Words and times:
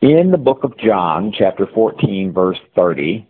In 0.00 0.30
the 0.30 0.38
book 0.38 0.62
of 0.62 0.78
John, 0.78 1.32
chapter 1.36 1.66
14, 1.74 2.32
verse 2.32 2.58
30, 2.76 3.26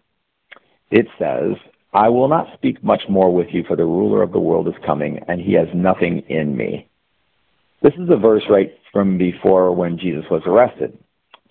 it 0.91 1.07
says, 1.19 1.57
I 1.95 2.11
will 2.11 2.29
not 2.29 2.53
speak 2.55 2.85
much 2.85 3.01
more 3.09 3.35
with 3.35 3.49
you, 3.53 3.65
for 3.67 3.75
the 3.75 3.87
ruler 3.87 4.23
of 4.23 4.33
the 4.33 4.39
world 4.39 4.69
is 4.69 4.75
coming, 4.85 5.19
and 5.29 5.41
he 5.41 5.55
has 5.55 5.69
nothing 5.75 6.19
in 6.29 6.55
me. 6.55 6.87
This 7.81 7.95
is 7.95 8.11
a 8.11 8.17
verse 8.17 8.43
right 8.51 8.71
from 8.93 9.17
before 9.17 9.75
when 9.75 9.99
Jesus 9.99 10.25
was 10.31 10.43
arrested. 10.45 10.99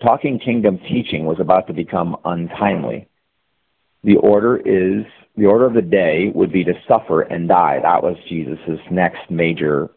Talking 0.00 0.38
kingdom 0.38 0.78
teaching 0.78 1.26
was 1.26 1.40
about 1.40 1.66
to 1.66 1.72
become 1.72 2.16
untimely. 2.24 3.08
The 4.04 4.18
order 4.18 4.56
is 4.56 5.04
the 5.36 5.46
order 5.46 5.66
of 5.66 5.74
the 5.74 5.82
day 5.82 6.30
would 6.32 6.52
be 6.52 6.62
to 6.62 6.74
suffer 6.86 7.22
and 7.22 7.48
die. 7.48 7.80
That 7.82 8.04
was 8.04 8.16
Jesus' 8.28 8.78
next 8.88 9.28
major 9.30 9.90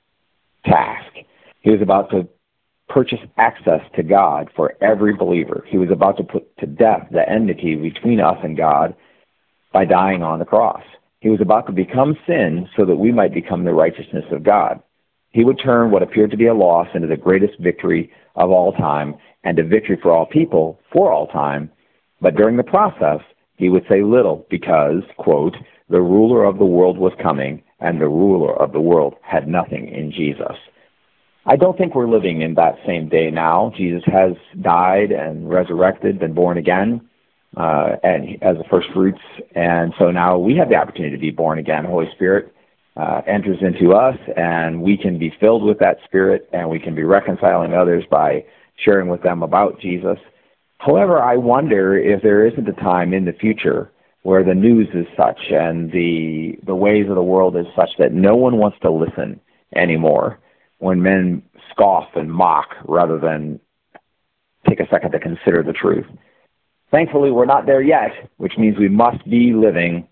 task. 0.66 1.14
He 1.60 1.70
was 1.70 1.82
about 1.84 2.10
to 2.10 2.28
purchase 2.94 3.20
access 3.38 3.82
to 3.96 4.04
God 4.04 4.50
for 4.56 4.76
every 4.82 5.14
believer. 5.16 5.64
He 5.68 5.78
was 5.78 5.90
about 5.92 6.18
to 6.18 6.24
put 6.24 6.58
to 6.58 6.66
death 6.66 7.08
the 7.12 7.28
enmity 7.28 7.76
between 7.76 8.20
us 8.20 8.38
and 8.44 8.58
God 8.58 8.96
by 9.72 9.86
dying 9.86 10.24
on 10.24 10.40
the 10.40 10.46
cross. 10.46 10.84
He 11.22 11.30
was 11.30 11.40
about 11.40 11.68
to 11.68 11.72
become 11.72 12.18
sin 12.28 12.68
so 12.76 12.86
that 12.86 12.98
we 12.98 13.12
might 13.12 13.34
become 13.34 13.64
the 13.64 13.74
righteousness 13.74 14.26
of 14.32 14.44
God. 14.44 14.82
He 15.30 15.46
would 15.46 15.60
turn 15.64 15.92
what 15.92 16.04
appeared 16.04 16.32
to 16.32 16.38
be 16.38 16.48
a 16.48 16.54
loss 16.54 16.88
into 16.94 17.08
the 17.08 17.16
greatest 17.16 17.58
victory 17.60 18.12
of 18.36 18.50
all 18.50 18.74
time 18.74 19.16
and 19.44 19.58
a 19.58 19.64
victory 19.64 19.98
for 20.02 20.12
all 20.12 20.26
people 20.26 20.80
for 20.92 21.12
all 21.12 21.28
time. 21.28 21.72
But 22.20 22.36
during 22.36 22.58
the 22.58 22.64
process, 22.64 23.22
he 23.56 23.70
would 23.70 23.86
say 23.90 24.04
little 24.04 24.46
because, 24.50 25.04
quote, 25.18 25.56
the 25.90 26.02
ruler 26.02 26.44
of 26.44 26.58
the 26.58 26.66
world 26.66 26.98
was 26.98 27.14
coming 27.22 27.64
and 27.80 28.02
the 28.02 28.10
ruler 28.10 28.54
of 28.62 28.74
the 28.74 28.82
world 28.82 29.16
had 29.22 29.48
nothing 29.48 29.88
in 29.88 30.12
Jesus. 30.12 30.58
I 31.46 31.56
don't 31.56 31.78
think 31.78 31.96
we're 31.96 32.08
living 32.08 32.42
in 32.42 32.54
that 32.56 32.76
same 32.86 33.10
day 33.10 33.32
now. 33.32 33.74
Jesus 33.76 34.04
has 34.06 34.34
died 34.62 35.12
and 35.12 35.50
resurrected, 35.50 36.20
been 36.20 36.34
born 36.34 36.58
again, 36.58 37.10
uh, 37.58 37.96
and 38.04 38.42
as 38.44 38.58
the 38.58 38.64
first 38.70 38.90
fruits, 38.94 39.22
and 39.56 39.94
so 39.98 40.12
now 40.12 40.38
we 40.38 40.56
have 40.58 40.70
the 40.70 40.76
opportunity 40.76 41.16
to 41.16 41.22
be 41.22 41.32
born 41.32 41.58
again. 41.58 41.84
Holy 41.84 42.08
Spirit 42.14 42.54
uh, 42.96 43.22
enters 43.26 43.58
into 43.62 43.94
us, 43.94 44.18
and 44.38 44.84
we 44.84 44.98
can 44.98 45.18
be 45.18 45.34
filled 45.40 45.64
with 45.64 45.80
that 45.80 45.98
Spirit, 46.06 46.48
and 46.54 46.70
we 46.70 46.80
can 46.80 46.94
be 46.94 47.04
reconciling 47.04 47.74
others 47.74 48.04
by 48.12 48.46
sharing 48.78 49.10
with 49.10 49.24
them 49.24 49.42
about 49.42 49.80
Jesus. 49.80 50.18
However, 50.78 51.22
I 51.22 51.38
wonder 51.38 51.98
if 51.98 52.22
there 52.22 52.46
isn't 52.46 52.70
a 52.70 52.74
time 52.74 53.14
in 53.14 53.26
the 53.26 53.34
future 53.34 53.92
where 54.24 54.44
the 54.44 54.54
news 54.54 54.88
is 54.94 55.08
such 55.18 55.40
and 55.50 55.92
the 55.92 56.56
the 56.66 56.76
ways 56.76 57.10
of 57.10 57.16
the 57.16 57.24
world 57.24 57.58
is 57.58 57.66
such 57.76 57.90
that 57.98 58.14
no 58.14 58.36
one 58.36 58.58
wants 58.58 58.78
to 58.82 58.92
listen 58.92 59.40
anymore 59.76 60.40
when 60.82 61.04
men 61.04 61.44
scoff 61.70 62.10
and 62.16 62.32
mock 62.32 62.70
rather 62.86 63.20
than 63.20 63.60
take 64.68 64.80
a 64.80 64.88
second 64.90 65.12
to 65.12 65.20
consider 65.20 65.62
the 65.62 65.74
truth. 65.74 66.08
Thankfully, 66.90 67.30
we're 67.30 67.46
not 67.46 67.68
there 67.68 67.82
yet, 67.82 68.12
which 68.38 68.58
means 68.58 68.78
we 68.78 68.90
must 68.90 69.24
be 69.30 69.54
living 69.54 70.08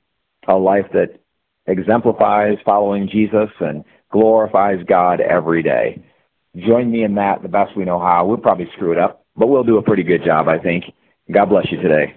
a 0.48 0.56
life 0.56 0.86
that 0.94 1.20
exemplifies 1.66 2.60
following 2.64 3.10
Jesus 3.10 3.50
and 3.60 3.84
glorifies 4.12 4.84
God 4.88 5.22
every 5.22 5.64
day. 5.64 6.04
Join 6.56 6.92
me 6.92 7.04
in 7.04 7.16
that 7.16 7.42
the 7.42 7.50
best 7.50 7.76
we 7.76 7.84
know 7.84 8.00
how. 8.00 8.26
We'll 8.28 8.38
probably 8.38 8.70
screw 8.74 8.92
it 8.92 9.00
up, 9.00 9.26
but 9.36 9.48
we'll 9.48 9.64
do 9.64 9.78
a 9.78 9.84
pretty 9.84 10.04
good 10.04 10.24
job, 10.24 10.48
I 10.48 10.60
think. 10.60 10.86
God 11.32 11.46
bless 11.46 11.72
you 11.72 11.82
today. 11.82 12.14